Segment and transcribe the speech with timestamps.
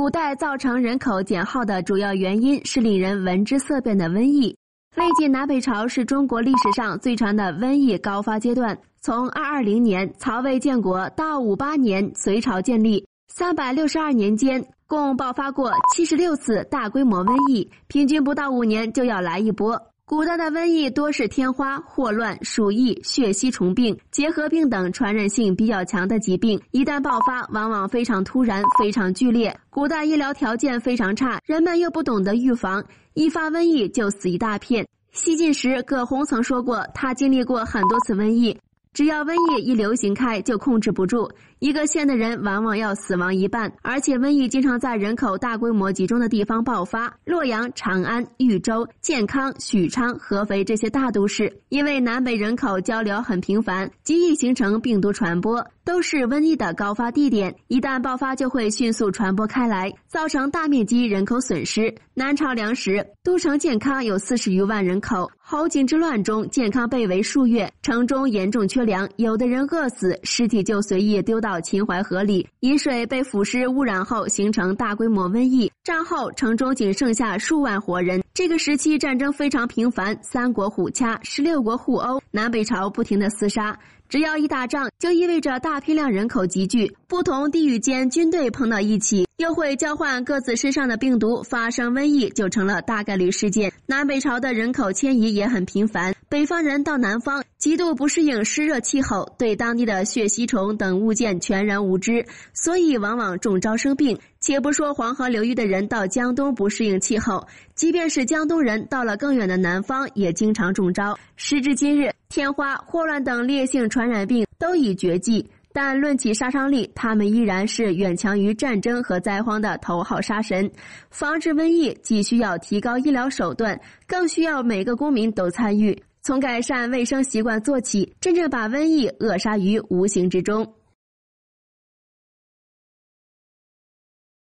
[0.00, 4.56] 古代造成人口减号的主要原因是令人闻之色变的瘟疫。
[4.96, 19.78] 魏晋南北朝是中国历史上最长的瘟疫高发阶段，从二二零年曹魏建国到五八年隋朝建立，三百六十二年间共爆发过七十六次大规模瘟疫，平均不到五年就要来一波。
[20.10, 29.56] 古代的瘟疫多是天花、霍乱、鼠疫、血吸虫病、结核病等传染性比较强的疾病，一旦爆发，往往非常突然、非常剧烈。
[29.70, 32.84] 古代医疗条件非常差，人们又不懂得预防，
[33.14, 34.84] 一发瘟疫就死一大片。
[35.12, 38.58] 西晋时，葛洪曾说过，他经历过很多次瘟疫。
[38.92, 43.72] 只要瘟疫一流行开，就控制不住，一个县的人往往要死亡一半。
[43.82, 57.54] 而且瘟疫经常在人口大规模集中的地方爆发，洛阳、长安、豫州、建康、许昌、合肥这些大都市，因为南北人口交流很频繁，极易形成病毒传播，都是瘟疫的高发地点。
[57.68, 61.94] 一旦爆发，就会迅速传播开来，造成大面积人口损失。
[62.12, 68.84] 南朝梁时，都城建康有四十余万人口，侯景之乱中，健康被围数月，城中严重缺。
[68.84, 72.46] 粮，有的人饿死，尸体就随意丢到秦淮河里。
[72.60, 75.68] 饮水被腐蚀污染后，形成大规模瘟疫。
[75.82, 78.22] 战后，城中仅剩下数万活人。
[78.32, 83.76] 这个时期战争非常频繁，三国互掐，十六国互殴，南北朝不停的厮杀。
[84.10, 93.72] 只要一打仗，就意味着大批量人口集聚，不同地域间军队碰到一起，又会交换各自身上的病毒，发生瘟疫就成了大概率事件。
[93.86, 104.18] 南北朝的人口迁移也很频繁，北方人到南方，极度不适应湿热气候，对当地的血吸虫等物件全然无知，所以往往中招生病。
[104.40, 111.14] 且不说黄河流域的人到江东不适应气候，即便是江东人到了更远的南方，也经常中招。
[111.36, 120.70] 时至今日，天花、霍乱等烈性传染病都已绝迹，但论起杀伤力，他们依然是远强于战争和灾荒的头号杀神。
[121.10, 130.74] 防治瘟疫既需要提高医疗手段，更需要每个公民都参与，从改善卫生习惯做起，真正把瘟疫扼杀于无形之中。